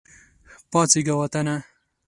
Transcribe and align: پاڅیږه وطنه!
پاڅیږه 0.71 1.13
وطنه! 1.21 1.55